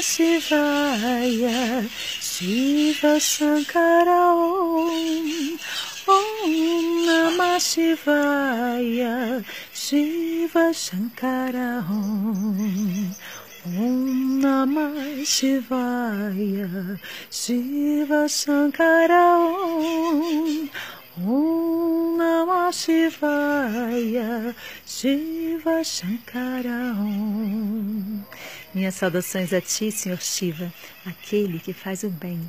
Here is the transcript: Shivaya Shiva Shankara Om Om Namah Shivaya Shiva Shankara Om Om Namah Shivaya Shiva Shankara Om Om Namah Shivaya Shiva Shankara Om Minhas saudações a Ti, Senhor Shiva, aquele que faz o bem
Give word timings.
Shivaya 0.00 1.86
Shiva 2.20 3.14
Shankara 3.20 4.22
Om 4.32 5.58
Om 6.08 6.36
Namah 7.06 7.60
Shivaya 7.60 9.44
Shiva 9.74 10.72
Shankara 10.72 11.84
Om 11.86 13.14
Om 13.66 14.40
Namah 14.40 15.20
Shivaya 15.34 16.98
Shiva 17.30 18.24
Shankara 18.38 19.26
Om 19.52 20.70
Om 21.18 22.18
Namah 22.18 22.72
Shivaya 22.72 24.54
Shiva 24.86 25.76
Shankara 25.84 26.80
Om 26.96 27.09
Minhas 28.72 28.94
saudações 28.94 29.52
a 29.52 29.60
Ti, 29.60 29.90
Senhor 29.90 30.20
Shiva, 30.20 30.72
aquele 31.04 31.58
que 31.58 31.72
faz 31.72 32.04
o 32.04 32.08
bem 32.08 32.48